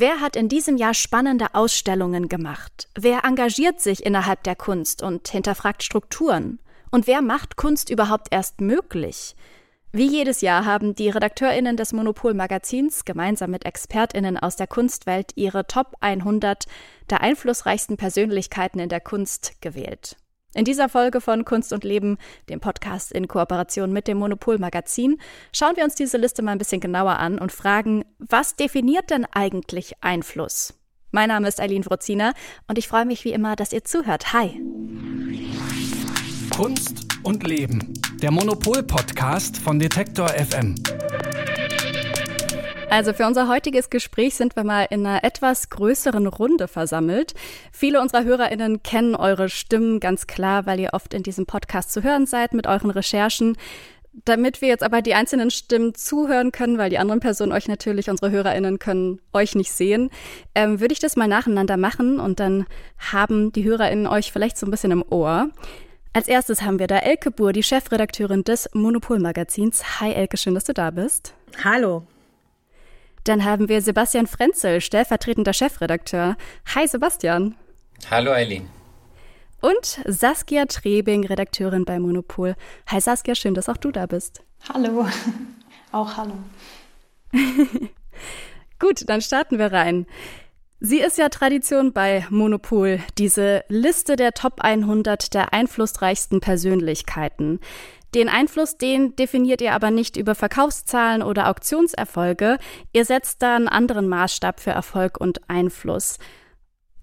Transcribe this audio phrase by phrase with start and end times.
[0.00, 2.88] Wer hat in diesem Jahr spannende Ausstellungen gemacht?
[2.94, 6.60] Wer engagiert sich innerhalb der Kunst und hinterfragt Strukturen?
[6.92, 9.34] Und wer macht Kunst überhaupt erst möglich?
[9.90, 15.66] Wie jedes Jahr haben die RedakteurInnen des Monopol-Magazins gemeinsam mit ExpertInnen aus der Kunstwelt ihre
[15.66, 16.66] Top 100
[17.10, 20.16] der einflussreichsten Persönlichkeiten in der Kunst gewählt.
[20.54, 22.16] In dieser Folge von Kunst und Leben,
[22.48, 25.20] dem Podcast in Kooperation mit dem Monopol Magazin,
[25.52, 29.26] schauen wir uns diese Liste mal ein bisschen genauer an und fragen, was definiert denn
[29.26, 30.72] eigentlich Einfluss?
[31.10, 32.32] Mein Name ist Eileen Wrozina
[32.66, 34.32] und ich freue mich wie immer, dass ihr zuhört.
[34.32, 34.58] Hi!
[36.56, 37.92] Kunst und Leben,
[38.22, 40.76] der Monopol-Podcast von Detektor FM.
[42.90, 47.34] Also für unser heutiges Gespräch sind wir mal in einer etwas größeren Runde versammelt.
[47.70, 52.02] Viele unserer Hörerinnen kennen eure Stimmen ganz klar, weil ihr oft in diesem Podcast zu
[52.02, 53.56] hören seid mit euren Recherchen.
[54.24, 58.08] Damit wir jetzt aber die einzelnen Stimmen zuhören können, weil die anderen Personen euch natürlich,
[58.08, 60.10] unsere HörerInnen können euch nicht sehen,
[60.54, 62.66] ähm, würde ich das mal nacheinander machen und dann
[63.12, 65.50] haben die HörerInnen euch vielleicht so ein bisschen im Ohr.
[66.14, 70.00] Als erstes haben wir da Elke Buhr, die Chefredakteurin des Monopol-Magazins.
[70.00, 71.34] Hi Elke, schön, dass du da bist.
[71.62, 72.02] Hallo.
[73.24, 76.36] Dann haben wir Sebastian Frenzel, stellvertretender Chefredakteur.
[76.74, 77.54] Hi Sebastian.
[78.10, 78.68] Hallo Eileen.
[79.60, 82.54] Und Saskia Trebing, Redakteurin bei Monopol.
[82.86, 84.42] Hi Saskia, schön, dass auch du da bist.
[84.72, 85.06] Hallo.
[85.92, 86.34] Auch hallo.
[88.78, 90.06] Gut, dann starten wir rein.
[90.80, 97.58] Sie ist ja Tradition bei Monopol, diese Liste der Top 100 der einflussreichsten Persönlichkeiten.
[98.14, 102.58] Den Einfluss, den definiert ihr aber nicht über Verkaufszahlen oder Auktionserfolge.
[102.92, 106.18] Ihr setzt da einen anderen Maßstab für Erfolg und Einfluss.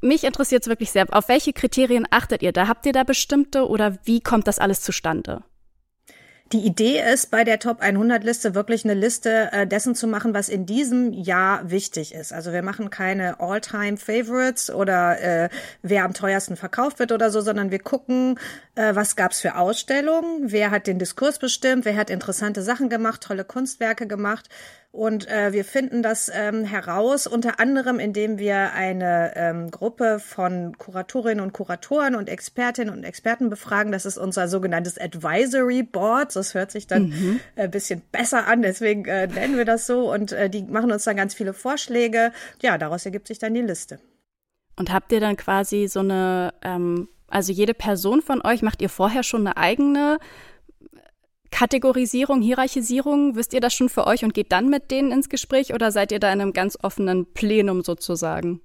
[0.01, 1.05] Mich interessiert es wirklich sehr.
[1.11, 2.67] Auf welche Kriterien achtet ihr da?
[2.67, 5.43] Habt ihr da bestimmte oder wie kommt das alles zustande?
[6.51, 10.35] Die Idee ist, bei der Top 100 Liste wirklich eine Liste äh, dessen zu machen,
[10.35, 12.31] was in diesem Jahr wichtig ist.
[12.31, 15.49] Also wir machen keine All-Time Favorites oder äh,
[15.81, 18.39] wer am teuersten verkauft wird oder so, sondern wir gucken,
[18.75, 23.21] äh, was gab's für Ausstellungen, wer hat den Diskurs bestimmt, wer hat interessante Sachen gemacht,
[23.21, 24.47] tolle Kunstwerke gemacht
[24.95, 30.77] und äh, wir finden das ähm, heraus, unter anderem, indem wir eine ähm, Gruppe von
[30.77, 33.91] Kuratorinnen und Kuratoren und Expertinnen und Experten befragen.
[33.91, 36.33] Das ist unser sogenanntes Advisory Board.
[36.33, 37.41] Das hört sich dann mhm.
[37.57, 40.09] ein bisschen besser an, deswegen äh, nennen wir das so.
[40.13, 42.31] Und äh, die machen uns dann ganz viele Vorschläge.
[42.61, 43.99] Ja, daraus ergibt sich dann die Liste.
[44.77, 48.89] Und habt ihr dann quasi so eine, ähm, also jede Person von euch, macht ihr
[48.89, 50.19] vorher schon eine eigene
[51.55, 53.37] Kategorisierung, Hierarchisierung?
[53.37, 56.11] Wisst ihr das schon für euch und geht dann mit denen ins Gespräch oder seid
[56.11, 58.59] ihr da in einem ganz offenen Plenum sozusagen?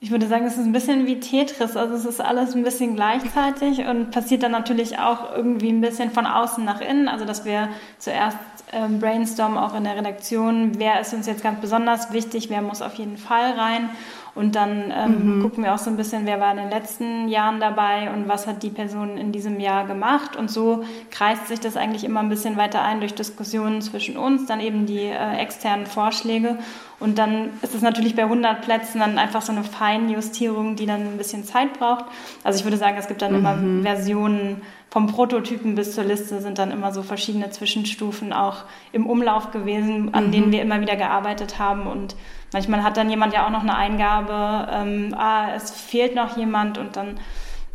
[0.00, 1.76] Ich würde sagen, es ist ein bisschen wie Tetris.
[1.76, 6.10] Also es ist alles ein bisschen gleichzeitig und passiert dann natürlich auch irgendwie ein bisschen
[6.10, 7.06] von außen nach innen.
[7.06, 7.68] Also dass wir
[7.98, 8.36] zuerst
[8.72, 12.82] ähm, brainstormen, auch in der Redaktion, wer ist uns jetzt ganz besonders wichtig, wer muss
[12.82, 13.90] auf jeden Fall rein.
[14.34, 15.42] Und dann ähm, mhm.
[15.42, 18.46] gucken wir auch so ein bisschen, wer war in den letzten Jahren dabei und was
[18.46, 20.36] hat die Person in diesem Jahr gemacht.
[20.36, 24.46] Und so kreist sich das eigentlich immer ein bisschen weiter ein durch Diskussionen zwischen uns,
[24.46, 26.58] dann eben die äh, externen Vorschläge.
[26.98, 31.02] Und dann ist es natürlich bei 100 Plätzen dann einfach so eine Feinjustierung, die dann
[31.02, 32.06] ein bisschen Zeit braucht.
[32.42, 33.38] Also ich würde sagen, es gibt dann mhm.
[33.38, 39.06] immer Versionen vom Prototypen bis zur Liste sind dann immer so verschiedene Zwischenstufen auch im
[39.06, 40.32] Umlauf gewesen, an mhm.
[40.32, 42.14] denen wir immer wieder gearbeitet haben und
[42.52, 46.78] Manchmal hat dann jemand ja auch noch eine Eingabe, ähm, ah, es fehlt noch jemand
[46.78, 47.18] und dann,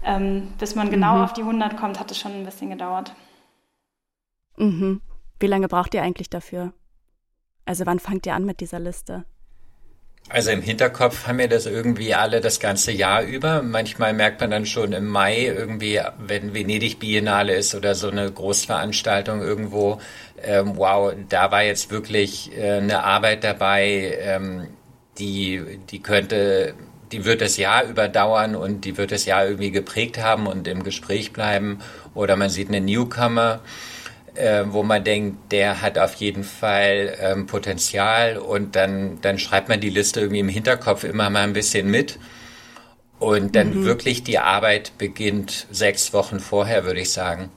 [0.04, 1.24] ähm, bis man genau mhm.
[1.24, 3.14] auf die 100 kommt, hat es schon ein bisschen gedauert.
[4.58, 5.02] Mhm.
[5.40, 6.74] Wie lange braucht ihr eigentlich dafür?
[7.66, 9.26] Also wann fangt ihr an mit dieser Liste?
[10.30, 13.62] Also im Hinterkopf haben wir das irgendwie alle das ganze Jahr über.
[13.62, 18.30] Manchmal merkt man dann schon im Mai irgendwie, wenn Venedig Biennale ist oder so eine
[18.30, 20.02] Großveranstaltung irgendwo,
[20.44, 24.68] ähm, wow, da war jetzt wirklich äh, eine Arbeit dabei, ähm,
[25.18, 26.74] die, die könnte,
[27.14, 30.84] die wird das Jahr überdauern und die wird das Jahr irgendwie geprägt haben und im
[30.84, 31.80] Gespräch bleiben.
[32.14, 33.62] Oder man sieht eine Newcomer
[34.38, 39.70] äh, wo man denkt, der hat auf jeden Fall ähm, Potenzial und dann, dann schreibt
[39.70, 42.20] man die Liste irgendwie im Hinterkopf immer mal ein bisschen mit.
[43.20, 43.86] Und dann mhm.
[43.86, 47.50] wirklich die Arbeit beginnt sechs Wochen vorher, würde ich sagen.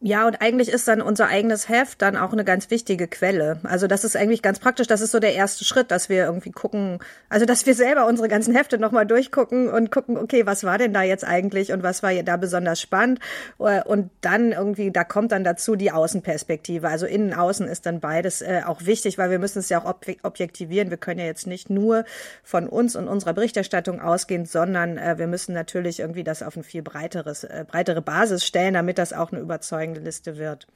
[0.00, 3.58] Ja, und eigentlich ist dann unser eigenes Heft dann auch eine ganz wichtige Quelle.
[3.64, 4.86] Also das ist eigentlich ganz praktisch.
[4.86, 8.28] Das ist so der erste Schritt, dass wir irgendwie gucken, also dass wir selber unsere
[8.28, 12.04] ganzen Hefte nochmal durchgucken und gucken, okay, was war denn da jetzt eigentlich und was
[12.04, 13.18] war da besonders spannend?
[13.58, 16.86] Und dann irgendwie, da kommt dann dazu die Außenperspektive.
[16.88, 19.96] Also innen, außen ist dann beides äh, auch wichtig, weil wir müssen es ja auch
[20.22, 20.90] objektivieren.
[20.90, 22.04] Wir können ja jetzt nicht nur
[22.44, 26.62] von uns und unserer Berichterstattung ausgehen, sondern äh, wir müssen natürlich irgendwie das auf ein
[26.62, 30.66] viel breiteres, äh, breitere Basis stellen, damit das auch eine Überzeugung Liste wird.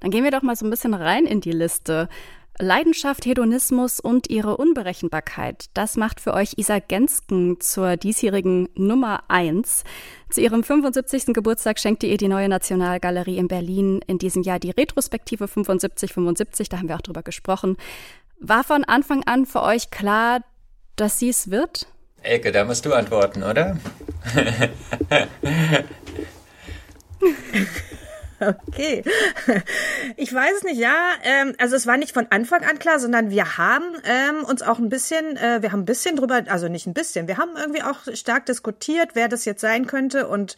[0.00, 2.08] Dann gehen wir doch mal so ein bisschen rein in die Liste.
[2.58, 9.84] Leidenschaft, Hedonismus und ihre Unberechenbarkeit, das macht für euch Isa Gensken zur diesjährigen Nummer eins.
[10.28, 11.32] Zu ihrem 75.
[11.32, 16.78] Geburtstag schenkte ihr die neue Nationalgalerie in Berlin in diesem Jahr die Retrospektive 75-75, da
[16.78, 17.76] haben wir auch drüber gesprochen.
[18.38, 20.40] War von Anfang an für euch klar,
[20.96, 21.86] dass sie es wird?
[22.22, 23.78] Elke, da musst du antworten, oder?
[28.42, 29.02] Okay.
[30.16, 30.96] Ich weiß es nicht, ja.
[31.22, 34.78] Ähm, also es war nicht von Anfang an klar, sondern wir haben ähm, uns auch
[34.78, 37.82] ein bisschen, äh, wir haben ein bisschen drüber, also nicht ein bisschen, wir haben irgendwie
[37.82, 40.56] auch stark diskutiert, wer das jetzt sein könnte und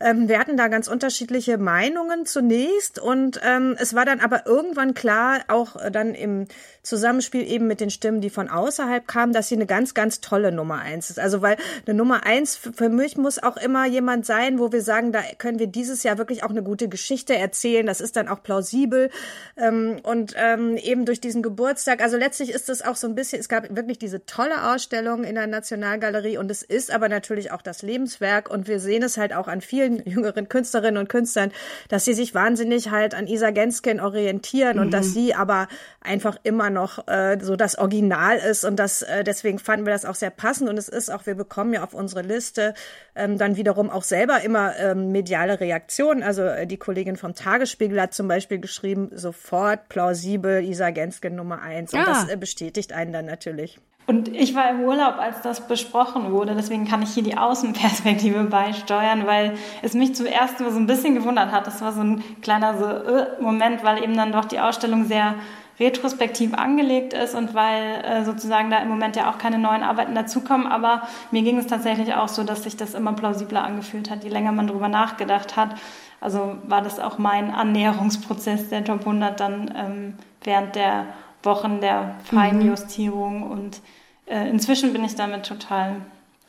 [0.00, 4.94] ähm, wir hatten da ganz unterschiedliche Meinungen zunächst und ähm, es war dann aber irgendwann
[4.94, 6.46] klar, auch äh, dann im
[6.82, 10.50] Zusammenspiel eben mit den Stimmen, die von außerhalb kamen, dass sie eine ganz, ganz tolle
[10.50, 11.18] Nummer eins ist.
[11.18, 11.56] Also weil
[11.86, 15.58] eine Nummer eins für mich muss auch immer jemand sein, wo wir sagen, da können
[15.58, 17.86] wir dieses Jahr wirklich auch eine gute Geschichte erzählen.
[17.86, 19.10] Das ist dann auch plausibel
[19.56, 22.02] ähm, und ähm, eben durch diesen Geburtstag.
[22.02, 23.40] Also letztlich ist es auch so ein bisschen.
[23.40, 27.62] Es gab wirklich diese tolle Ausstellung in der Nationalgalerie und es ist aber natürlich auch
[27.62, 31.52] das Lebenswerk und wir sehen es halt auch an vielen jüngeren Künstlerinnen und Künstlern,
[31.88, 34.82] dass sie sich wahnsinnig halt an Isa Genskin orientieren mhm.
[34.84, 35.12] und dass mhm.
[35.12, 35.68] sie aber
[36.00, 40.04] einfach immer noch äh, so das Original ist und das äh, deswegen fanden wir das
[40.04, 42.74] auch sehr passend und es ist auch wir bekommen ja auf unsere Liste
[43.14, 46.22] ähm, dann wiederum auch selber immer ähm, mediale Reaktionen.
[46.22, 51.62] Also äh, die Kollegin vom Tagesspiegel hat zum Beispiel geschrieben sofort plausibel Isa Genskin Nummer
[51.62, 52.06] eins und ja.
[52.06, 53.78] das äh, bestätigt einen dann natürlich.
[54.06, 58.42] Und ich war im Urlaub, als das besprochen wurde, deswegen kann ich hier die Außenperspektive
[58.50, 61.68] beisteuern, weil es mich zuerst so ein bisschen gewundert hat.
[61.68, 65.36] Das war so ein kleiner so, äh, Moment, weil eben dann doch die Ausstellung sehr
[65.80, 70.14] retrospektiv angelegt ist und weil äh, sozusagen da im Moment ja auch keine neuen Arbeiten
[70.14, 70.66] dazukommen.
[70.66, 74.30] Aber mir ging es tatsächlich auch so, dass sich das immer plausibler angefühlt hat, je
[74.30, 75.74] länger man drüber nachgedacht hat.
[76.20, 81.06] Also war das auch mein Annäherungsprozess der Top 100 dann ähm, während der
[81.42, 83.50] Wochen der Feinjustierung mhm.
[83.50, 83.80] und
[84.26, 85.96] äh, inzwischen bin ich damit total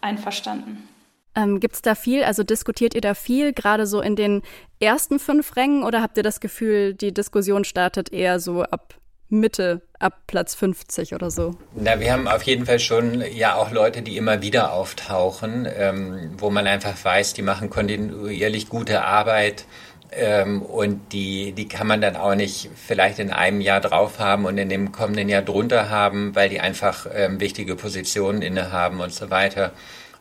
[0.02, 0.90] einverstanden.
[1.34, 4.42] Ähm, Gibt es da viel, also diskutiert ihr da viel, gerade so in den
[4.82, 8.96] ersten fünf Rängen oder habt ihr das Gefühl, die Diskussion startet eher so ab
[9.32, 11.56] Mitte, ab Platz 50 oder so?
[11.74, 16.32] Na, wir haben auf jeden Fall schon ja auch Leute, die immer wieder auftauchen, ähm,
[16.38, 19.66] wo man einfach weiß, die machen kontinuierlich gute Arbeit
[20.12, 24.46] ähm, und die, die kann man dann auch nicht vielleicht in einem Jahr drauf haben
[24.46, 29.14] und in dem kommenden Jahr drunter haben, weil die einfach ähm, wichtige Positionen innehaben und
[29.14, 29.72] so weiter.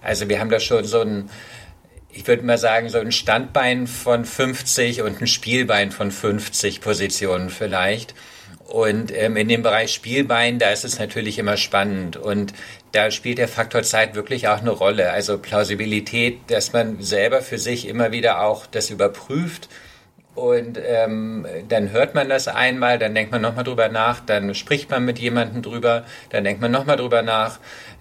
[0.00, 1.28] Also wir haben da schon so ein,
[2.12, 7.50] ich würde mal sagen, so ein Standbein von 50 und ein Spielbein von 50 Positionen
[7.50, 8.14] vielleicht.
[8.70, 12.16] Und ähm, in dem Bereich Spielbein, da ist es natürlich immer spannend.
[12.16, 12.54] Und
[12.92, 15.10] da spielt der Faktor Zeit wirklich auch eine Rolle.
[15.10, 19.68] Also Plausibilität, dass man selber für sich immer wieder auch das überprüft.
[20.36, 24.88] Und ähm, dann hört man das einmal, dann denkt man nochmal drüber nach, dann spricht
[24.88, 27.58] man mit jemandem drüber, dann denkt man nochmal drüber nach.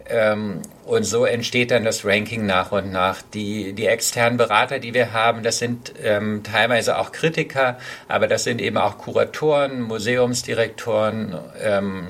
[0.10, 3.22] Ähm, und so entsteht dann das Ranking nach und nach.
[3.22, 7.78] Die, die externen Berater, die wir haben, das sind ähm, teilweise auch Kritiker,
[8.08, 11.38] aber das sind eben auch Kuratoren, Museumsdirektoren.
[11.62, 12.08] Ähm,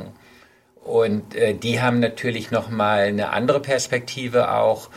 [0.83, 4.89] und äh, die haben natürlich nochmal eine andere Perspektive auch.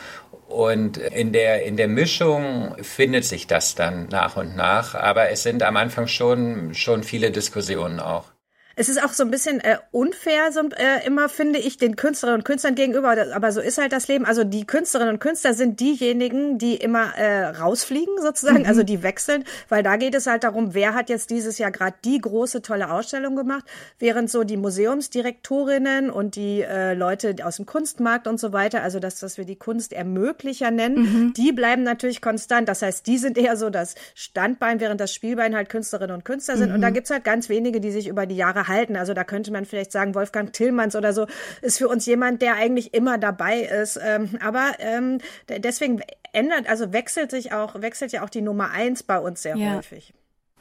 [0.47, 4.95] Und in der, in der Mischung findet sich das dann nach und nach.
[4.95, 8.32] Aber es sind am Anfang schon, schon viele Diskussionen auch.
[8.75, 12.41] Es ist auch so ein bisschen äh, unfair, so, äh, immer finde ich, den Künstlerinnen
[12.41, 14.25] und Künstlern gegenüber, aber so ist halt das Leben.
[14.25, 18.65] Also die Künstlerinnen und Künstler sind diejenigen, die immer äh, rausfliegen sozusagen, mhm.
[18.65, 21.95] also die wechseln, weil da geht es halt darum, wer hat jetzt dieses Jahr gerade
[22.03, 23.65] die große, tolle Ausstellung gemacht,
[23.99, 28.99] während so die Museumsdirektorinnen und die äh, Leute aus dem Kunstmarkt und so weiter, also
[28.99, 31.33] das, was wir die Kunstermöglicher nennen, mhm.
[31.33, 32.67] die bleiben natürlich konstant.
[32.69, 36.57] Das heißt, die sind eher so das Standbein, während das Spielbein halt Künstlerinnen und Künstler
[36.57, 36.69] sind.
[36.69, 36.75] Mhm.
[36.75, 38.95] Und da gibt's halt ganz wenige, die sich über die Jahre halten.
[38.95, 41.27] Also da könnte man vielleicht sagen, Wolfgang Tillmanns oder so
[41.61, 43.99] ist für uns jemand, der eigentlich immer dabei ist.
[44.03, 46.01] Ähm, aber ähm, deswegen
[46.33, 49.75] ändert, also wechselt sich auch, wechselt ja auch die Nummer eins bei uns sehr ja.
[49.75, 50.13] häufig.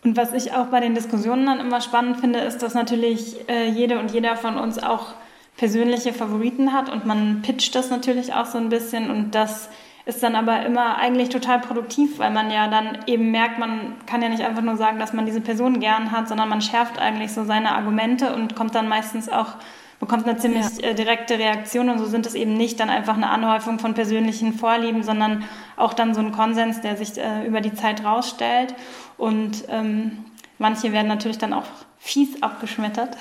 [0.05, 3.69] Und was ich auch bei den Diskussionen dann immer spannend finde, ist, dass natürlich äh,
[3.69, 5.15] jede und jeder von uns auch
[5.57, 9.69] persönliche Favoriten hat und man pitcht das natürlich auch so ein bisschen und das
[10.05, 14.23] ist dann aber immer eigentlich total produktiv, weil man ja dann eben merkt, man kann
[14.23, 17.33] ja nicht einfach nur sagen, dass man diese Person gern hat, sondern man schärft eigentlich
[17.33, 19.55] so seine Argumente und kommt dann meistens auch
[20.03, 20.89] bekommt eine ziemlich ja.
[20.89, 24.53] Äh, direkte Reaktion und so sind es eben nicht dann einfach eine Anhäufung von persönlichen
[24.53, 25.45] Vorlieben, sondern
[25.77, 28.75] auch dann so ein Konsens, der sich äh, über die Zeit rausstellt
[29.17, 30.25] und ähm,
[30.59, 31.65] manche werden natürlich dann auch
[31.99, 33.17] fies abgeschmettert.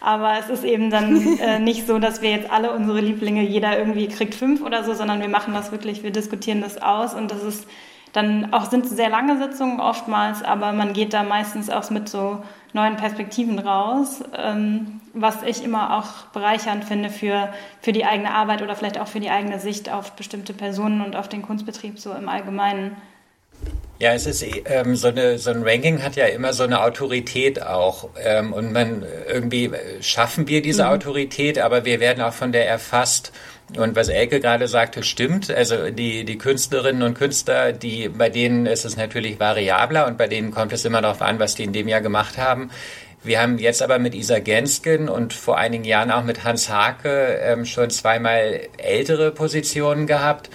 [0.00, 3.78] Aber es ist eben dann äh, nicht so, dass wir jetzt alle unsere Lieblinge, jeder
[3.78, 7.30] irgendwie kriegt fünf oder so, sondern wir machen das wirklich, wir diskutieren das aus und
[7.30, 7.66] das ist
[8.12, 12.42] dann auch, sind sehr lange Sitzungen oftmals, aber man geht da meistens auch mit so
[12.72, 18.62] neuen Perspektiven raus, ähm, was ich immer auch bereichernd finde für, für die eigene Arbeit
[18.62, 22.12] oder vielleicht auch für die eigene Sicht auf bestimmte Personen und auf den Kunstbetrieb so
[22.12, 22.96] im Allgemeinen.
[23.98, 27.62] Ja, es ist ähm, so, eine, so ein Ranking hat ja immer so eine Autorität
[27.62, 28.10] auch.
[28.22, 29.70] Ähm, und man irgendwie
[30.02, 30.90] schaffen wir diese mhm.
[30.90, 33.32] Autorität, aber wir werden auch von der erfasst.
[33.74, 35.50] Und was Elke gerade sagte, stimmt.
[35.50, 40.28] Also die, die Künstlerinnen und Künstler, die, bei denen ist es natürlich variabler und bei
[40.28, 42.70] denen kommt es immer darauf an, was die in dem Jahr gemacht haben.
[43.24, 47.40] Wir haben jetzt aber mit Isa Gensken und vor einigen Jahren auch mit Hans Hake
[47.42, 50.50] ähm, schon zweimal ältere Positionen gehabt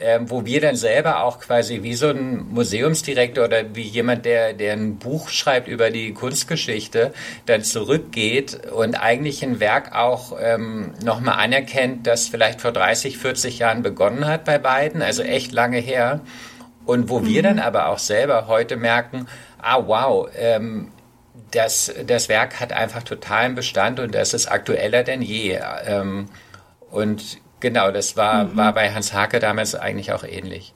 [0.00, 4.52] ähm, wo wir dann selber auch quasi wie so ein Museumsdirektor oder wie jemand, der,
[4.52, 7.12] der ein Buch schreibt über die Kunstgeschichte,
[7.46, 13.58] dann zurückgeht und eigentlich ein Werk auch ähm, nochmal anerkennt, das vielleicht vor 30, 40
[13.58, 16.20] Jahren begonnen hat bei beiden, also echt lange her.
[16.84, 17.26] Und wo mhm.
[17.26, 19.26] wir dann aber auch selber heute merken,
[19.60, 20.88] ah wow, ähm,
[21.50, 25.58] das, das Werk hat einfach totalen Bestand und das ist aktueller denn je.
[25.86, 26.26] Ähm,
[26.90, 28.56] und Genau, das war, mhm.
[28.56, 30.74] war bei Hans Hake damals eigentlich auch ähnlich.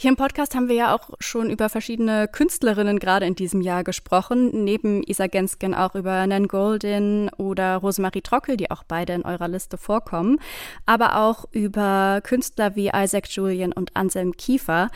[0.00, 3.82] Hier im Podcast haben wir ja auch schon über verschiedene Künstlerinnen gerade in diesem Jahr
[3.82, 4.62] gesprochen.
[4.62, 9.48] Neben Isa Gensken auch über Nan Goldin oder Rosemarie Trockel, die auch beide in eurer
[9.48, 10.38] Liste vorkommen.
[10.86, 14.92] Aber auch über Künstler wie Isaac Julian und Anselm Kiefer.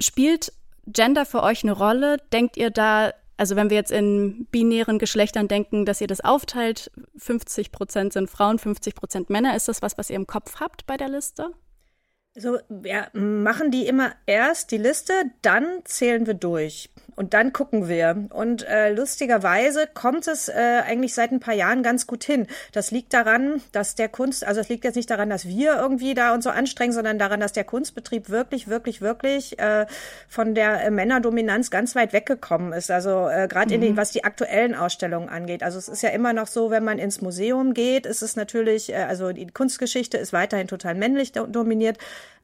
[0.00, 0.52] Spielt
[0.86, 2.18] Gender für euch eine Rolle?
[2.32, 6.90] Denkt ihr da also wenn wir jetzt in binären Geschlechtern denken, dass ihr das aufteilt,
[7.16, 10.86] 50 Prozent sind Frauen, 50 Prozent Männer, ist das was, was ihr im Kopf habt
[10.86, 11.52] bei der Liste?
[12.34, 16.90] So, ja, machen die immer erst die Liste, dann zählen wir durch.
[17.18, 18.28] Und dann gucken wir.
[18.30, 22.46] Und äh, lustigerweise kommt es äh, eigentlich seit ein paar Jahren ganz gut hin.
[22.70, 26.14] Das liegt daran, dass der Kunst, also es liegt jetzt nicht daran, dass wir irgendwie
[26.14, 29.86] da uns so anstrengen, sondern daran, dass der Kunstbetrieb wirklich, wirklich, wirklich äh,
[30.28, 32.88] von der äh, Männerdominanz ganz weit weggekommen ist.
[32.88, 33.74] Also äh, gerade mhm.
[33.74, 35.64] in den, was die aktuellen Ausstellungen angeht.
[35.64, 38.92] Also es ist ja immer noch so, wenn man ins Museum geht, ist es natürlich,
[38.92, 41.98] äh, also die Kunstgeschichte ist weiterhin total männlich dominiert.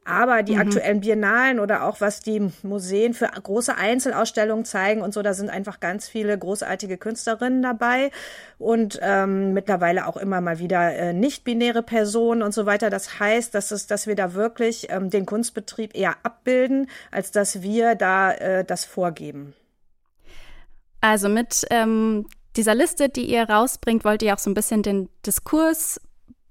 [0.07, 0.61] Aber die mhm.
[0.61, 5.49] aktuellen Biennalen oder auch was die Museen für große Einzelausstellungen zeigen und so, da sind
[5.49, 8.11] einfach ganz viele großartige Künstlerinnen dabei
[8.59, 12.91] und ähm, mittlerweile auch immer mal wieder äh, nicht-binäre Personen und so weiter.
[12.91, 17.63] Das heißt, dass, es, dass wir da wirklich ähm, den Kunstbetrieb eher abbilden, als dass
[17.63, 19.55] wir da äh, das vorgeben.
[21.01, 25.09] Also mit ähm, dieser Liste, die ihr rausbringt, wollt ihr auch so ein bisschen den
[25.25, 25.99] Diskurs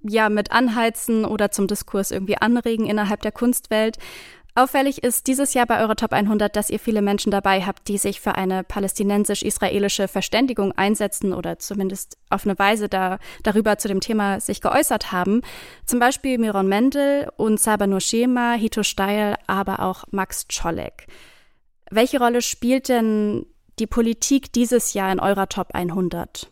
[0.07, 3.97] ja mit anheizen oder zum Diskurs irgendwie anregen innerhalb der Kunstwelt.
[4.57, 7.97] Auffällig ist dieses Jahr bei eurer Top 100, dass ihr viele Menschen dabei habt, die
[7.97, 13.99] sich für eine palästinensisch-israelische Verständigung einsetzen oder zumindest auf eine Weise da, darüber zu dem
[13.99, 15.41] Thema sich geäußert haben.
[15.85, 21.07] Zum Beispiel Miron Mendel und Saba Nurshema, Hito Steil, aber auch Max Czolek.
[21.91, 23.45] Welche Rolle spielt denn
[23.77, 26.49] die Politik dieses Jahr in eurer Top 100?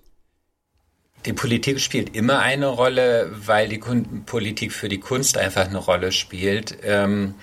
[1.25, 6.11] Die Politik spielt immer eine Rolle, weil die Politik für die Kunst einfach eine Rolle
[6.11, 6.77] spielt.
[6.83, 7.35] Ähm,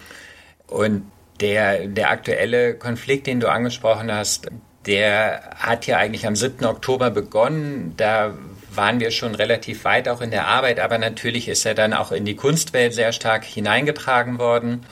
[0.66, 1.10] und
[1.40, 4.48] der, der aktuelle Konflikt, den du angesprochen hast,
[4.86, 6.64] der hat ja eigentlich am 7.
[6.64, 7.94] Oktober begonnen.
[7.96, 8.34] Da
[8.72, 12.12] waren wir schon relativ weit auch in der Arbeit, aber natürlich ist er dann auch
[12.12, 14.86] in die Kunstwelt sehr stark hineingetragen worden.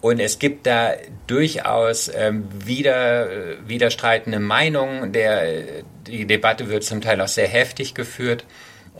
[0.00, 0.94] Und es gibt da
[1.26, 3.28] durchaus ähm, wieder,
[3.66, 5.12] widerstreitende Meinungen.
[5.12, 8.44] Der, die Debatte wird zum Teil auch sehr heftig geführt.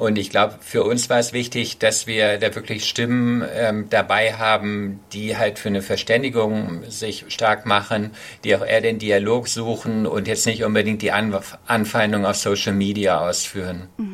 [0.01, 4.33] Und ich glaube, für uns war es wichtig, dass wir da wirklich Stimmen ähm, dabei
[4.35, 8.13] haben, die halt für eine Verständigung sich stark machen,
[8.45, 12.73] die auch eher den Dialog suchen und jetzt nicht unbedingt die Anf Anfeindung auf Social
[12.73, 13.89] Media ausführen.
[13.99, 14.10] Mhm.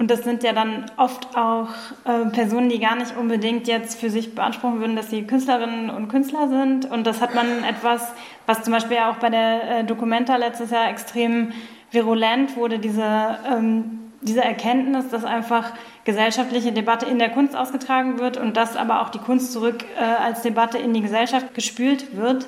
[0.00, 1.68] Und das sind ja dann oft auch
[2.06, 6.08] äh, Personen, die gar nicht unbedingt jetzt für sich beanspruchen würden, dass sie Künstlerinnen und
[6.08, 6.90] Künstler sind.
[6.90, 8.14] Und das hat man etwas,
[8.46, 11.52] was zum Beispiel auch bei der äh, Documenta letztes Jahr extrem
[11.90, 18.38] virulent wurde, diese, ähm, diese Erkenntnis, dass einfach gesellschaftliche Debatte in der Kunst ausgetragen wird
[18.38, 22.46] und dass aber auch die Kunst zurück äh, als Debatte in die Gesellschaft gespült wird.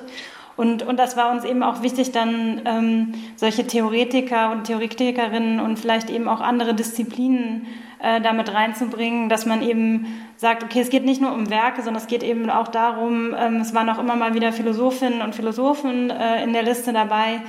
[0.56, 5.78] Und, und das war uns eben auch wichtig, dann ähm, solche Theoretiker und Theoretikerinnen und
[5.78, 7.66] vielleicht eben auch andere Disziplinen
[8.00, 10.06] äh, damit reinzubringen, dass man eben
[10.36, 13.56] sagt, okay, es geht nicht nur um Werke, sondern es geht eben auch darum, ähm,
[13.56, 17.40] es waren auch immer mal wieder Philosophinnen und Philosophen äh, in der Liste dabei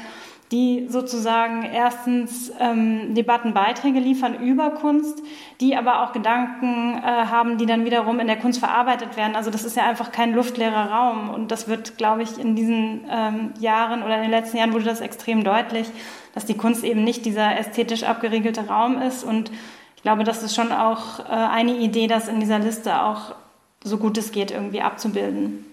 [0.53, 5.23] die sozusagen erstens ähm, Debattenbeiträge liefern über Kunst,
[5.59, 9.35] die aber auch Gedanken äh, haben, die dann wiederum in der Kunst verarbeitet werden.
[9.35, 13.01] Also das ist ja einfach kein luftleerer Raum und das wird, glaube ich, in diesen
[13.09, 15.87] ähm, Jahren oder in den letzten Jahren wurde das extrem deutlich,
[16.35, 19.51] dass die Kunst eben nicht dieser ästhetisch abgeriegelte Raum ist und
[19.95, 23.33] ich glaube, das ist schon auch äh, eine Idee, das in dieser Liste auch
[23.83, 25.65] so gut es geht irgendwie abzubilden.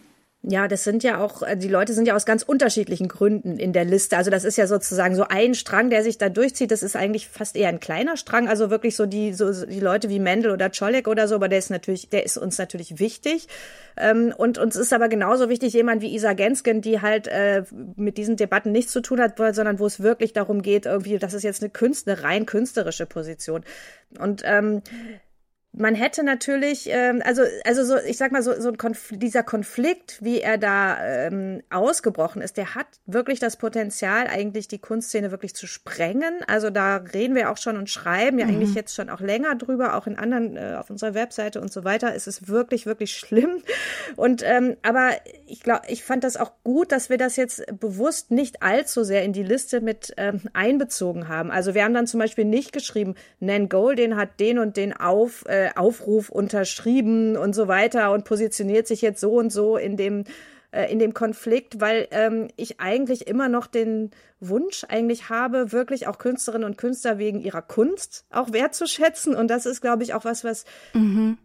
[0.42, 3.74] Ja, das sind ja auch, äh, die Leute sind ja aus ganz unterschiedlichen Gründen in
[3.74, 4.16] der Liste.
[4.16, 6.70] Also das ist ja sozusagen so ein Strang, der sich da durchzieht.
[6.70, 8.48] Das ist eigentlich fast eher ein kleiner Strang.
[8.48, 11.58] Also wirklich so die, so die Leute wie Mendel oder Czolek oder so, aber der
[11.58, 13.48] ist natürlich, der ist uns natürlich wichtig.
[13.98, 17.64] Ähm, und uns ist aber genauso wichtig jemand wie Isa Gensken, die halt äh,
[17.96, 21.34] mit diesen Debatten nichts zu tun hat, sondern wo es wirklich darum geht, irgendwie, das
[21.34, 23.62] ist jetzt eine Künstler, rein künstlerische Position.
[24.18, 24.80] Und ähm,
[25.72, 29.44] man hätte natürlich, ähm, also, also so, ich sag mal, so, so ein Konf dieser
[29.44, 35.30] Konflikt, wie er da ähm, ausgebrochen ist, der hat wirklich das Potenzial, eigentlich die Kunstszene
[35.30, 36.42] wirklich zu sprengen.
[36.48, 38.54] Also da reden wir auch schon und schreiben ja mhm.
[38.54, 41.84] eigentlich jetzt schon auch länger drüber, auch in anderen, äh, auf unserer Webseite und so
[41.84, 42.16] weiter.
[42.16, 43.62] Es ist wirklich, wirklich schlimm.
[44.16, 45.10] Und ähm, aber
[45.46, 49.22] ich glaube, ich fand das auch gut, dass wir das jetzt bewusst nicht allzu sehr
[49.22, 51.52] in die Liste mit ähm, einbezogen haben.
[51.52, 55.44] Also wir haben dann zum Beispiel nicht geschrieben, Nan Goldin hat den und den auf.
[55.46, 60.24] Äh, Aufruf unterschrieben und so weiter und positioniert sich jetzt so und so in dem
[60.72, 66.06] äh, in dem Konflikt, weil ähm, ich eigentlich immer noch den Wunsch eigentlich habe, wirklich
[66.06, 69.34] auch Künstlerinnen und Künstler wegen ihrer Kunst auch wertzuschätzen.
[69.34, 70.64] Und das ist, glaube ich, auch was, was
[70.94, 71.38] mhm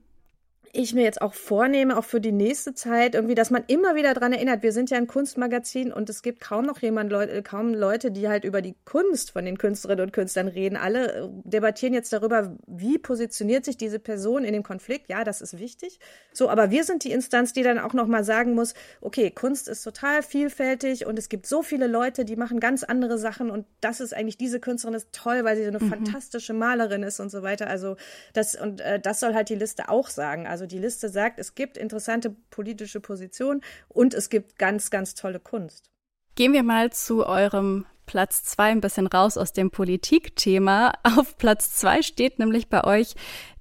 [0.75, 4.13] ich mir jetzt auch vornehme, auch für die nächste Zeit, irgendwie, dass man immer wieder
[4.13, 7.73] dran erinnert, wir sind ja ein Kunstmagazin und es gibt kaum noch jemand, Leute, kaum
[7.73, 10.77] Leute, die halt über die Kunst von den Künstlerinnen und Künstlern reden.
[10.77, 15.09] Alle äh, debattieren jetzt darüber, wie positioniert sich diese Person in dem Konflikt.
[15.09, 15.99] Ja, das ist wichtig.
[16.33, 19.83] So, aber wir sind die Instanz, die dann auch nochmal sagen muss, okay, Kunst ist
[19.83, 23.99] total vielfältig und es gibt so viele Leute, die machen ganz andere Sachen und das
[23.99, 25.89] ist eigentlich, diese Künstlerin ist toll, weil sie so eine mhm.
[25.89, 27.67] fantastische Malerin ist und so weiter.
[27.67, 27.95] Also
[28.33, 30.47] das, und äh, das soll halt die Liste auch sagen.
[30.47, 35.13] Also also die Liste sagt, es gibt interessante politische Positionen und es gibt ganz, ganz
[35.13, 35.91] tolle Kunst.
[36.33, 40.93] Gehen wir mal zu eurem Platz zwei ein bisschen raus aus dem Politikthema.
[41.03, 43.13] Auf Platz zwei steht nämlich bei euch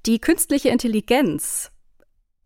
[0.06, 1.70] die künstliche Intelligenz.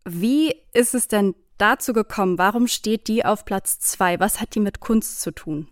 [0.05, 2.37] Wie ist es denn dazu gekommen?
[2.37, 4.19] Warum steht die auf Platz zwei?
[4.19, 5.69] Was hat die mit Kunst zu tun?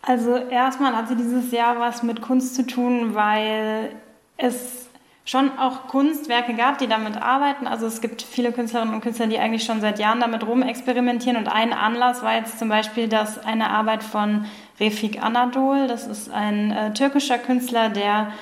[0.00, 3.96] Also erstmal hat sie dieses Jahr was mit Kunst zu tun, weil
[4.36, 4.88] es
[5.24, 7.66] schon auch Kunstwerke gab, die damit arbeiten.
[7.66, 11.36] Also es gibt viele Künstlerinnen und Künstler, die eigentlich schon seit Jahren damit rumexperimentieren.
[11.36, 14.46] Und ein Anlass war jetzt zum Beispiel dass eine Arbeit von
[14.80, 15.86] Refik Anadol.
[15.86, 18.32] Das ist ein äh, türkischer Künstler, der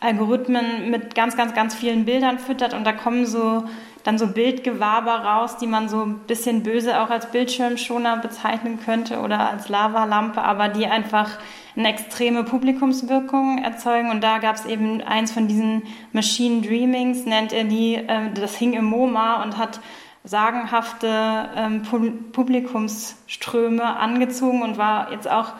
[0.00, 2.72] Algorithmen mit ganz, ganz, ganz vielen Bildern füttert.
[2.74, 3.64] Und da kommen so
[4.02, 9.20] dann so Bildgewaber raus, die man so ein bisschen böse auch als Bildschirmschoner bezeichnen könnte
[9.20, 11.30] oder als Lavalampe, aber die einfach
[11.76, 14.10] eine extreme Publikumswirkung erzeugen.
[14.10, 15.82] Und da gab es eben eins von diesen
[16.12, 19.80] Machine Dreamings, nennt er die, äh, das hing im MoMA und hat
[20.24, 21.82] sagenhafte ähm,
[22.32, 25.52] Publikumsströme angezogen und war jetzt auch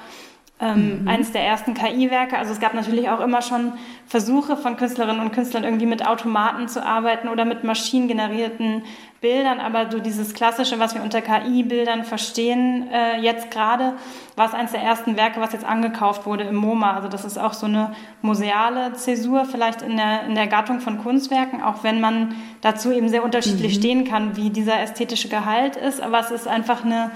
[0.60, 1.08] ähm, mhm.
[1.08, 2.38] eines der ersten KI-Werke.
[2.38, 3.72] Also es gab natürlich auch immer schon
[4.06, 8.82] Versuche von Künstlerinnen und Künstlern irgendwie mit Automaten zu arbeiten oder mit maschinengenerierten
[9.20, 13.94] Bildern, aber so dieses Klassische, was wir unter KI-Bildern verstehen, äh, jetzt gerade,
[14.36, 16.94] war es eines der ersten Werke, was jetzt angekauft wurde im MoMA.
[16.94, 20.98] Also das ist auch so eine museale Zäsur vielleicht in der, in der Gattung von
[20.98, 23.80] Kunstwerken, auch wenn man dazu eben sehr unterschiedlich mhm.
[23.80, 26.00] stehen kann, wie dieser ästhetische Gehalt ist.
[26.02, 27.10] Aber es ist einfach eine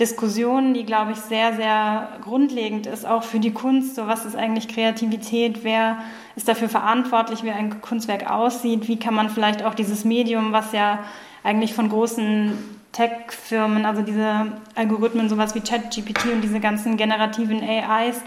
[0.00, 3.94] Diskussion, die, glaube ich, sehr, sehr grundlegend ist, auch für die Kunst.
[3.94, 5.62] So, was ist eigentlich Kreativität?
[5.62, 5.98] Wer
[6.34, 8.88] ist dafür verantwortlich, wie ein Kunstwerk aussieht?
[8.88, 10.98] Wie kann man vielleicht auch dieses Medium, was ja
[11.44, 12.58] eigentlich von großen
[12.90, 18.20] Tech-Firmen, also diese Algorithmen, sowas wie ChatGPT und diese ganzen generativen AIs,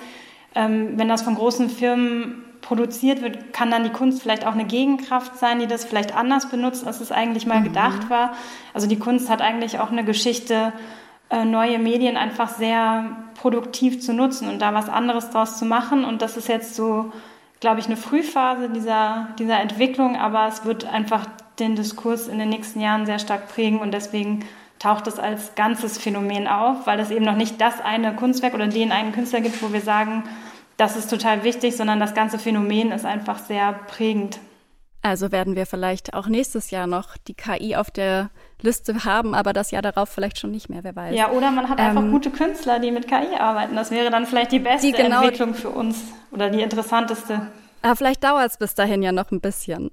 [0.56, 4.66] ähm, wenn das von großen Firmen produziert wird, kann dann die Kunst vielleicht auch eine
[4.66, 7.66] Gegenkraft sein, die das vielleicht anders benutzt, als es eigentlich mal mhm.
[7.66, 8.34] gedacht war.
[8.74, 10.74] Also die Kunst hat eigentlich auch eine Geschichte,
[11.30, 16.06] neue Medien einfach sehr produktiv zu nutzen und da was anderes draus zu machen.
[16.06, 17.12] Und das ist jetzt so,
[17.60, 21.26] glaube ich, eine Frühphase dieser, dieser Entwicklung, aber es wird einfach
[21.60, 24.46] den Diskurs in den nächsten Jahren sehr stark prägen und deswegen
[24.80, 28.68] taucht es als ganzes Phänomen auf, weil es eben noch nicht das eine Kunstwerk oder
[28.68, 30.24] den einen Künstler gibt, wo wir sagen,
[30.78, 34.40] das ist total wichtig, sondern das ganze Phänomen ist einfach sehr prägend.
[35.02, 38.30] Also werden wir vielleicht auch nächstes Jahr noch die KI auf der
[38.62, 41.16] Liste haben, aber das Jahr darauf vielleicht schon nicht mehr, wer weiß.
[41.16, 43.76] Ja, oder man hat einfach ähm, gute Künstler, die mit KI arbeiten.
[43.76, 45.98] Das wäre dann vielleicht die beste die genau Entwicklung für uns
[46.32, 47.48] oder die interessanteste.
[47.84, 49.92] Aber vielleicht dauert es bis dahin ja noch ein bisschen.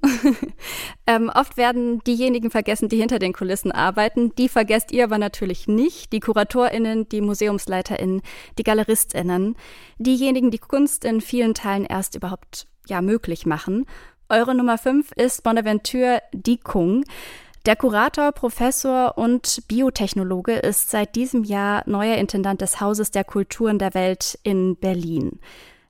[1.06, 4.34] ähm, oft werden diejenigen vergessen, die hinter den Kulissen arbeiten.
[4.36, 6.12] Die vergesst ihr aber natürlich nicht.
[6.12, 8.22] Die KuratorInnen, die MuseumsleiterInnen,
[8.58, 9.54] die GaleristInnen.
[9.98, 13.86] Diejenigen, die Kunst in vielen Teilen erst überhaupt ja möglich machen.
[14.30, 17.04] Eure Nummer 5 ist Bonaventure Dikung.
[17.66, 23.78] Der Kurator, Professor und Biotechnologe ist seit diesem Jahr neuer Intendant des Hauses der Kulturen
[23.78, 25.40] der Welt in Berlin.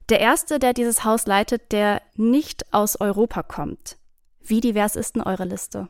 [0.08, 3.96] Der erste, der dieses Haus leitet, der nicht aus Europa kommt.
[4.40, 5.88] Wie divers ist denn eure Liste?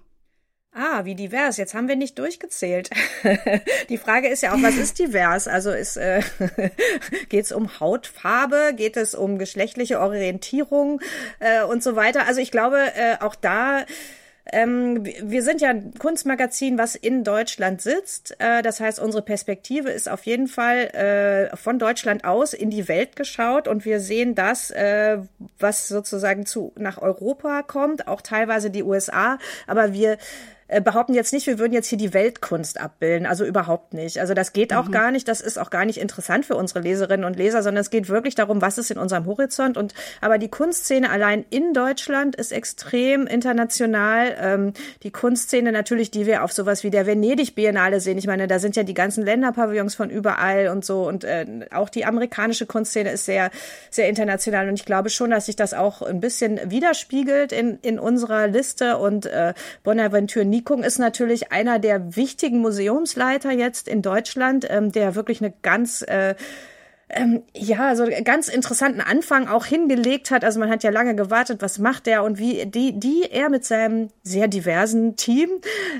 [0.72, 1.58] Ah, wie divers.
[1.58, 2.88] Jetzt haben wir nicht durchgezählt.
[3.90, 5.48] Die Frage ist ja auch, was ist divers?
[5.48, 6.22] Also ist, äh,
[7.28, 8.72] geht es um Hautfarbe?
[8.74, 11.02] Geht es um geschlechtliche Orientierung
[11.40, 12.26] äh, und so weiter?
[12.26, 13.84] Also ich glaube, äh, auch da
[14.52, 18.36] ähm, wir sind ja ein Kunstmagazin, was in Deutschland sitzt.
[18.38, 22.86] Äh, das heißt, unsere Perspektive ist auf jeden Fall äh, von Deutschland aus in die
[22.88, 25.18] Welt geschaut und wir sehen das, äh,
[25.58, 29.38] was sozusagen zu nach Europa kommt, auch teilweise die USA.
[29.66, 30.18] Aber wir
[30.80, 33.26] behaupten jetzt nicht, wir würden jetzt hier die Weltkunst abbilden.
[33.26, 34.18] Also überhaupt nicht.
[34.18, 34.92] Also das geht auch mhm.
[34.92, 35.28] gar nicht.
[35.28, 38.34] Das ist auch gar nicht interessant für unsere Leserinnen und Leser, sondern es geht wirklich
[38.34, 39.76] darum, was ist in unserem Horizont.
[39.76, 44.36] Und aber die Kunstszene allein in Deutschland ist extrem international.
[44.40, 44.72] Ähm,
[45.02, 48.16] die Kunstszene natürlich, die wir auf sowas wie der Venedig Biennale sehen.
[48.16, 51.06] Ich meine, da sind ja die ganzen Länderpavillons von überall und so.
[51.06, 53.50] Und äh, auch die amerikanische Kunstszene ist sehr,
[53.90, 54.68] sehr international.
[54.68, 58.96] Und ich glaube schon, dass sich das auch ein bisschen widerspiegelt in, in unserer Liste.
[58.96, 65.16] Und äh, Bonaventure Nikung ist natürlich einer der wichtigen Museumsleiter jetzt in Deutschland, ähm, der
[65.16, 66.36] wirklich eine ganz äh,
[67.08, 70.44] ähm, ja, so ganz interessanten Anfang auch hingelegt hat.
[70.44, 73.64] Also man hat ja lange gewartet, was macht der und wie die, die er mit
[73.64, 75.50] seinem sehr diversen Team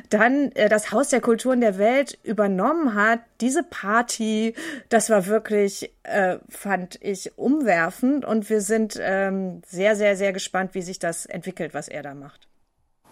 [0.09, 3.21] dann äh, das Haus der Kulturen der Welt übernommen hat.
[3.41, 4.55] Diese Party,
[4.89, 10.75] das war wirklich, äh, fand ich umwerfend und wir sind ähm, sehr, sehr, sehr gespannt,
[10.75, 12.47] wie sich das entwickelt, was er da macht.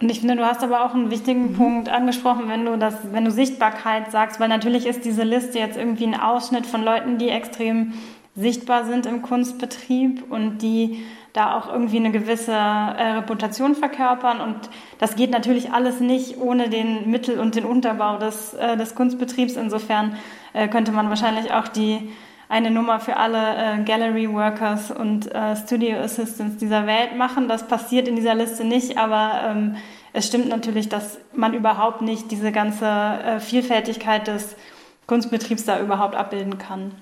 [0.02, 1.54] Und ich finde, du hast aber auch einen wichtigen mhm.
[1.54, 5.76] Punkt angesprochen, wenn du das, wenn du Sichtbarkeit sagst, weil natürlich ist diese Liste jetzt
[5.76, 7.92] irgendwie ein Ausschnitt von Leuten, die extrem
[8.34, 14.40] sichtbar sind im Kunstbetrieb und die da auch irgendwie eine gewisse äh, Reputation verkörpern.
[14.40, 14.56] Und
[14.98, 19.54] das geht natürlich alles nicht ohne den Mittel- und den Unterbau des, äh, des Kunstbetriebs.
[19.54, 20.16] Insofern
[20.52, 22.10] äh, könnte man wahrscheinlich auch die
[22.52, 27.48] eine Nummer für alle äh, Gallery Workers und äh, Studio Assistants dieser Welt machen.
[27.48, 29.76] Das passiert in dieser Liste nicht, aber ähm,
[30.12, 34.54] es stimmt natürlich, dass man überhaupt nicht diese ganze äh, Vielfältigkeit des
[35.06, 36.94] Kunstbetriebs da überhaupt abbilden kann.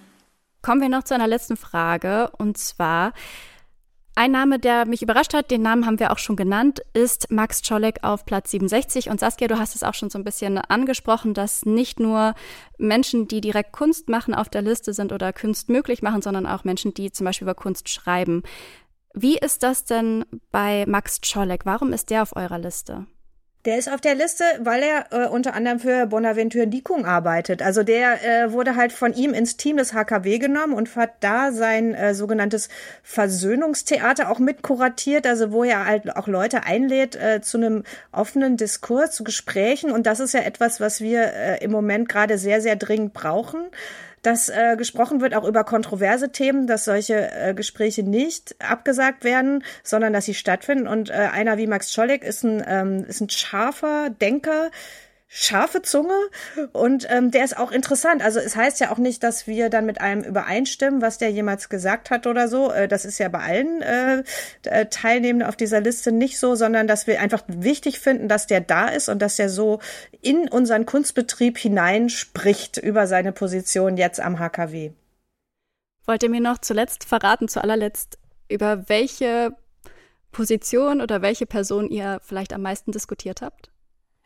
[0.62, 3.12] Kommen wir noch zu einer letzten Frage und zwar
[4.20, 7.62] ein Name, der mich überrascht hat, den Namen haben wir auch schon genannt, ist Max
[7.62, 9.08] Czolek auf Platz 67.
[9.08, 12.34] Und Saskia, du hast es auch schon so ein bisschen angesprochen, dass nicht nur
[12.76, 16.64] Menschen, die direkt Kunst machen, auf der Liste sind oder Kunst möglich machen, sondern auch
[16.64, 18.42] Menschen, die zum Beispiel über Kunst schreiben.
[19.14, 21.64] Wie ist das denn bei Max Czolek?
[21.64, 23.06] Warum ist der auf eurer Liste?
[23.66, 27.60] Der ist auf der Liste, weil er äh, unter anderem für Bonaventure Dikung arbeitet.
[27.60, 31.52] Also der äh, wurde halt von ihm ins Team des HKW genommen und hat da
[31.52, 32.70] sein äh, sogenanntes
[33.02, 38.56] Versöhnungstheater auch mit kuratiert, also wo er halt auch Leute einlädt äh, zu einem offenen
[38.56, 39.90] Diskurs, zu Gesprächen.
[39.92, 43.60] Und das ist ja etwas, was wir äh, im Moment gerade sehr, sehr dringend brauchen
[44.22, 49.64] dass äh, gesprochen wird auch über kontroverse Themen, dass solche äh, Gespräche nicht abgesagt werden,
[49.82, 50.86] sondern dass sie stattfinden.
[50.86, 54.70] Und äh, einer wie Max Scholleck ist ein, ähm, ist ein scharfer Denker,
[55.32, 56.18] scharfe Zunge
[56.72, 58.20] und ähm, der ist auch interessant.
[58.20, 61.68] Also es heißt ja auch nicht, dass wir dann mit einem übereinstimmen, was der jemals
[61.68, 62.72] gesagt hat oder so.
[62.72, 64.24] Äh, das ist ja bei allen äh,
[64.64, 68.60] äh, Teilnehmenden auf dieser Liste nicht so, sondern dass wir einfach wichtig finden, dass der
[68.60, 69.78] da ist und dass der so
[70.20, 74.90] in unseren Kunstbetrieb hineinspricht über seine Position jetzt am HKW.
[76.06, 79.52] Wollt ihr mir noch zuletzt verraten, zu allerletzt, über welche
[80.32, 83.70] Position oder welche Person ihr vielleicht am meisten diskutiert habt?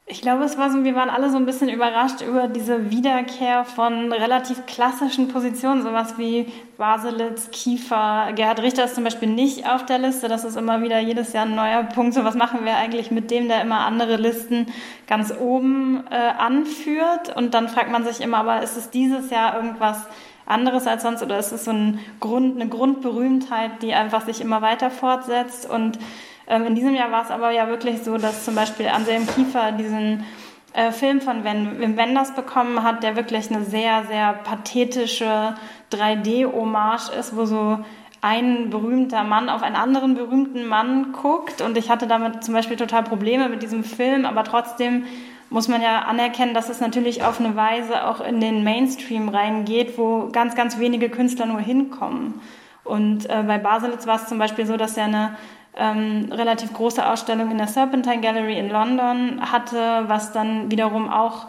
[0.06, 3.64] Ich glaube, es war so, wir waren alle so ein bisschen überrascht über diese Wiederkehr
[3.64, 8.32] von relativ klassischen Positionen, sowas wie Baselitz, Kiefer.
[8.34, 10.28] Gerhard Richter ist zum Beispiel nicht auf der Liste.
[10.28, 12.12] Das ist immer wieder jedes Jahr ein neuer Punkt.
[12.12, 14.66] So, was machen wir eigentlich mit dem, der immer andere Listen
[15.06, 17.34] ganz oben äh, anführt?
[17.34, 20.06] Und dann fragt man sich immer, aber ist es dieses Jahr irgendwas
[20.44, 24.60] anderes als sonst oder ist es so ein Grund, eine Grundberühmtheit, die einfach sich immer
[24.60, 25.98] weiter fortsetzt und
[26.46, 30.24] in diesem Jahr war es aber ja wirklich so, dass zum Beispiel Anselm Kiefer diesen
[30.74, 35.54] äh, Film von Wim Wenders bekommen hat, der wirklich eine sehr, sehr pathetische
[35.92, 37.78] 3D-Hommage ist, wo so
[38.20, 41.60] ein berühmter Mann auf einen anderen berühmten Mann guckt.
[41.60, 45.04] Und ich hatte damit zum Beispiel total Probleme mit diesem Film, aber trotzdem
[45.50, 49.98] muss man ja anerkennen, dass es natürlich auf eine Weise auch in den Mainstream reingeht,
[49.98, 52.40] wo ganz, ganz wenige Künstler nur hinkommen.
[52.82, 55.36] Und äh, bei Baselitz war es zum Beispiel so, dass er eine
[55.76, 61.46] ähm, relativ große Ausstellung in der Serpentine Gallery in London hatte, was dann wiederum auch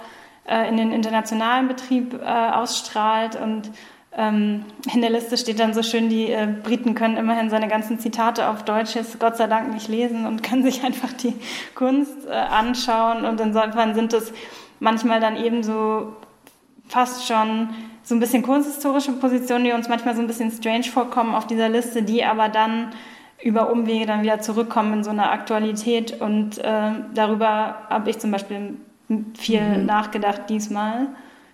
[0.47, 3.35] äh, in den internationalen Betrieb äh, ausstrahlt.
[3.35, 3.71] Und
[4.17, 7.99] ähm, in der Liste steht dann so schön, die äh, Briten können immerhin seine ganzen
[7.99, 11.33] Zitate auf Deutsch jetzt Gott sei Dank nicht lesen und können sich einfach die
[11.75, 13.25] Kunst äh, anschauen.
[13.25, 14.33] Und insofern sind es
[14.79, 16.15] manchmal dann eben so
[16.87, 17.69] fast schon
[18.03, 21.69] so ein bisschen kunsthistorische Positionen, die uns manchmal so ein bisschen strange vorkommen auf dieser
[21.69, 22.91] Liste, die aber dann
[23.43, 26.19] über Umwege dann wieder zurückkommen in so eine Aktualität.
[26.19, 28.75] Und äh, darüber habe ich zum Beispiel
[29.37, 29.85] viel mhm.
[29.85, 31.07] nachgedacht diesmal.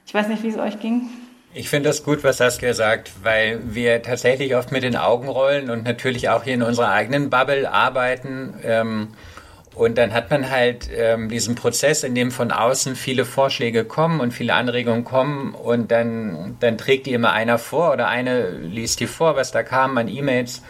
[0.06, 1.10] Ich weiß nicht, wie es euch ging.
[1.54, 5.70] Ich finde das gut, was Saskia sagt, weil wir tatsächlich oft mit den Augen rollen
[5.70, 8.54] und natürlich auch hier in unserer eigenen Bubble arbeiten.
[8.64, 9.10] Ähm,
[9.76, 14.22] und dann hat man halt ähm, diesen Prozess, in dem von außen viele Vorschläge kommen
[14.22, 19.00] und viele Anregungen kommen und dann, dann trägt die immer einer vor oder eine liest
[19.00, 20.62] die vor, was da kam an E-Mails.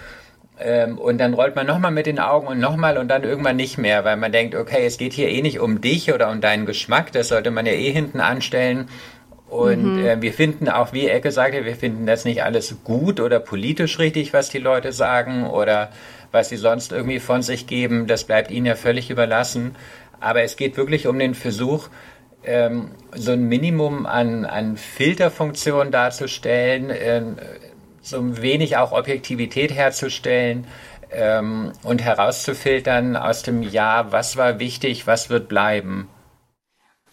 [0.64, 3.78] Ähm, und dann rollt man nochmal mit den Augen und nochmal und dann irgendwann nicht
[3.78, 6.66] mehr, weil man denkt, okay, es geht hier eh nicht um dich oder um deinen
[6.66, 8.88] Geschmack, das sollte man ja eh hinten anstellen.
[9.50, 10.06] Und mhm.
[10.06, 14.00] äh, wir finden auch, wie Ecke sagte, wir finden das nicht alles gut oder politisch
[14.00, 15.90] richtig, was die Leute sagen oder
[16.32, 19.76] was sie sonst irgendwie von sich geben, das bleibt ihnen ja völlig überlassen.
[20.22, 21.90] Aber es geht wirklich um den Versuch,
[22.44, 27.22] ähm, so ein Minimum an, an Filterfunktion darzustellen, äh,
[28.02, 30.68] so wenig auch Objektivität herzustellen
[31.12, 36.10] ähm, und herauszufiltern aus dem Ja, was war wichtig, was wird bleiben.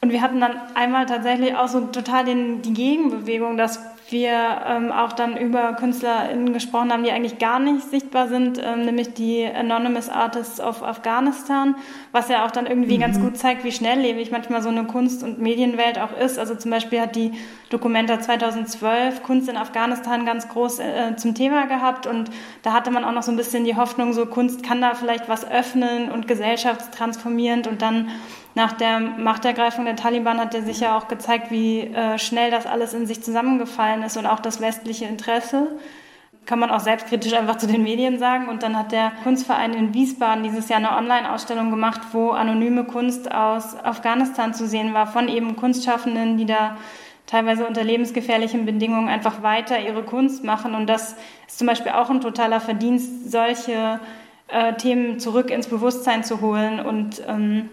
[0.01, 4.93] Und wir hatten dann einmal tatsächlich auch so total den, die Gegenbewegung, dass wir ähm,
[4.93, 9.47] auch dann über KünstlerInnen gesprochen haben, die eigentlich gar nicht sichtbar sind, ähm, nämlich die
[9.47, 11.77] Anonymous Artists of Afghanistan,
[12.13, 13.03] was ja auch dann irgendwie mhm.
[13.03, 16.39] ganz gut zeigt, wie schnelllebig manchmal so eine Kunst- und Medienwelt auch ist.
[16.39, 17.33] Also zum Beispiel hat die
[17.71, 22.31] Dokumenta 2012 Kunst in Afghanistan ganz groß äh, zum Thema gehabt und
[22.63, 25.29] da hatte man auch noch so ein bisschen die Hoffnung, so Kunst kann da vielleicht
[25.29, 28.09] was öffnen und gesellschaftstransformierend und dann
[28.59, 32.67] nach der Machtergreifung der Taliban hat er sich ja auch gezeigt, wie äh, schnell das
[32.67, 35.79] alles in sich zusammengefallen ist und auch das westliche Interesse.
[36.47, 38.49] Kann man auch selbstkritisch einfach zu den Medien sagen.
[38.49, 43.31] Und dann hat der Kunstverein in Wiesbaden dieses Jahr eine Online-Ausstellung gemacht, wo anonyme Kunst
[43.31, 46.77] aus Afghanistan zu sehen war, von eben Kunstschaffenden, die da
[47.27, 50.75] teilweise unter lebensgefährlichen Bedingungen einfach weiter ihre Kunst machen.
[50.75, 51.15] Und das
[51.47, 54.01] ist zum Beispiel auch ein totaler Verdienst, solche
[54.49, 57.69] äh, Themen zurück ins Bewusstsein zu holen und ähm,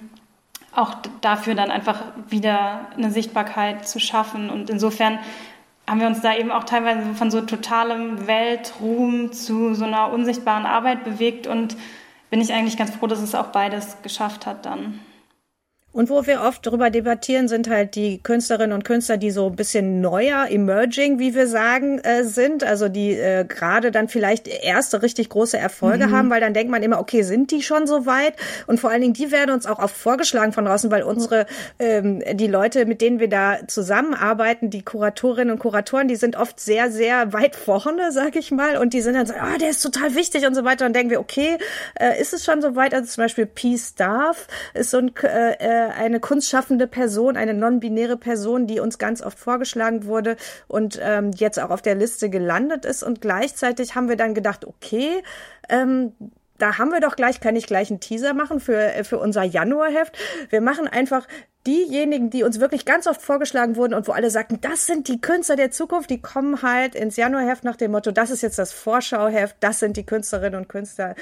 [0.76, 4.50] auch dafür dann einfach wieder eine Sichtbarkeit zu schaffen.
[4.50, 5.20] Und insofern
[5.88, 10.66] haben wir uns da eben auch teilweise von so totalem Weltruhm zu so einer unsichtbaren
[10.66, 11.78] Arbeit bewegt und
[12.30, 15.00] bin ich eigentlich ganz froh, dass es auch beides geschafft hat dann.
[15.96, 19.56] Und wo wir oft darüber debattieren, sind halt die Künstlerinnen und Künstler, die so ein
[19.56, 22.66] bisschen neuer, emerging, wie wir sagen, äh, sind.
[22.66, 26.12] Also die äh, gerade dann vielleicht erste richtig große Erfolge mhm.
[26.12, 28.34] haben, weil dann denkt man immer, okay, sind die schon so weit?
[28.68, 31.46] Und vor allen Dingen, die werden uns auch oft vorgeschlagen von draußen, weil unsere,
[31.80, 36.60] ähm, die Leute, mit denen wir da zusammenarbeiten, die Kuratorinnen und Kuratoren, die sind oft
[36.60, 38.76] sehr, sehr weit vorne, sag ich mal.
[38.76, 40.86] Und die sind dann so, ah, der ist total wichtig und so weiter.
[40.88, 41.58] Und denken wir, okay,
[41.98, 42.94] äh, ist es schon so weit?
[42.94, 48.18] Also zum Beispiel Peace Staff ist so ein äh, äh eine kunstschaffende Person, eine non-binäre
[48.18, 52.86] Person, die uns ganz oft vorgeschlagen wurde und ähm, jetzt auch auf der Liste gelandet
[52.86, 53.04] ist.
[53.04, 55.24] Und gleichzeitig haben wir dann gedacht, okay,
[55.70, 56.14] ähm,
[56.58, 59.44] da haben wir doch gleich, kann ich gleich einen Teaser machen für, äh, für unser
[59.44, 60.18] Januarheft.
[60.50, 61.28] Wir machen einfach
[61.68, 65.20] diejenigen, die uns wirklich ganz oft vorgeschlagen wurden und wo alle sagten, das sind die
[65.20, 68.72] Künstler der Zukunft, die kommen halt ins Januarheft nach dem Motto, das ist jetzt das
[68.72, 71.16] Vorschauheft, das sind die Künstlerinnen und Künstler.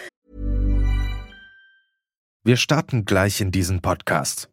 [2.43, 4.52] Wir starten gleich in diesen Podcast.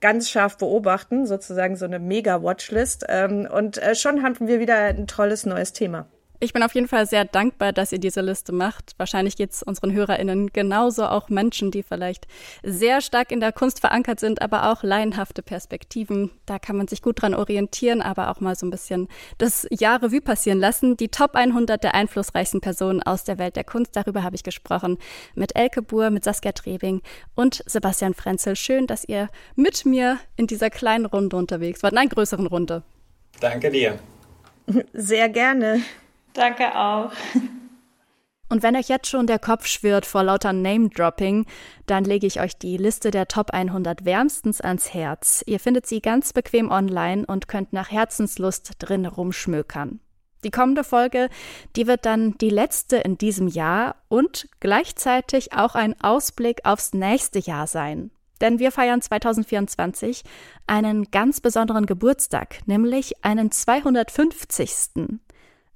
[0.00, 3.06] ganz scharf beobachten, sozusagen so eine Mega-Watchlist.
[3.08, 6.06] Ähm, und äh, schon hatten wir wieder ein tolles neues Thema.
[6.42, 8.94] Ich bin auf jeden Fall sehr dankbar, dass ihr diese Liste macht.
[8.96, 12.26] Wahrscheinlich geht es unseren HörerInnen genauso, auch Menschen, die vielleicht
[12.62, 16.30] sehr stark in der Kunst verankert sind, aber auch laienhafte Perspektiven.
[16.46, 20.02] Da kann man sich gut dran orientieren, aber auch mal so ein bisschen das Jahr
[20.02, 20.96] Revue passieren lassen.
[20.96, 24.96] Die Top 100 der einflussreichsten Personen aus der Welt der Kunst, darüber habe ich gesprochen.
[25.34, 27.02] Mit Elke Buhr, mit Saskia Trebing
[27.34, 28.56] und Sebastian Frenzel.
[28.56, 32.82] Schön, dass ihr mit mir in dieser kleinen Runde unterwegs wart, in einer größeren Runde.
[33.40, 33.98] Danke dir.
[34.94, 35.82] Sehr gerne.
[36.32, 37.12] Danke auch.
[38.50, 41.46] Und wenn euch jetzt schon der Kopf schwirrt vor lauter Name-Dropping,
[41.86, 45.44] dann lege ich euch die Liste der Top 100 wärmstens ans Herz.
[45.46, 50.00] Ihr findet sie ganz bequem online und könnt nach Herzenslust drin rumschmökern.
[50.42, 51.28] Die kommende Folge,
[51.76, 57.38] die wird dann die letzte in diesem Jahr und gleichzeitig auch ein Ausblick aufs nächste
[57.38, 58.10] Jahr sein.
[58.40, 60.24] Denn wir feiern 2024
[60.66, 65.20] einen ganz besonderen Geburtstag, nämlich einen 250.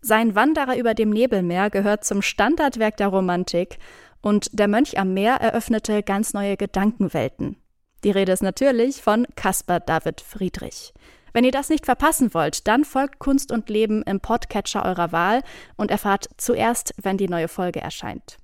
[0.06, 3.78] Sein Wanderer über dem Nebelmeer gehört zum Standardwerk der Romantik
[4.20, 7.56] und der Mönch am Meer eröffnete ganz neue Gedankenwelten.
[8.04, 10.92] Die Rede ist natürlich von Caspar David Friedrich.
[11.32, 15.40] Wenn ihr das nicht verpassen wollt, dann folgt Kunst und Leben im Podcatcher eurer Wahl
[15.76, 18.36] und erfahrt zuerst, wenn die neue Folge erscheint.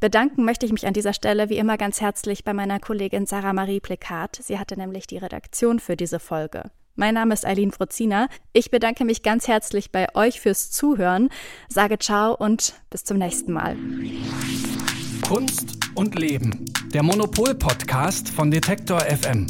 [0.00, 3.54] Bedanken möchte ich mich an dieser Stelle wie immer ganz herzlich bei meiner Kollegin Sarah
[3.54, 4.36] Marie Plekat.
[4.42, 6.64] Sie hatte nämlich die Redaktion für diese Folge.
[6.98, 8.26] Mein Name ist Eileen Frozina.
[8.52, 11.28] Ich bedanke mich ganz herzlich bei euch fürs Zuhören,
[11.68, 13.76] sage ciao und bis zum nächsten Mal.
[15.22, 16.64] Kunst und Leben.
[16.92, 19.46] Der Monopol-Podcast von Detektor FM.